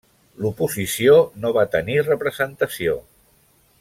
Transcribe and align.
L'oposició 0.43 1.19
no 1.43 1.51
va 1.57 1.67
tenir 1.75 1.99
representació. 2.07 2.97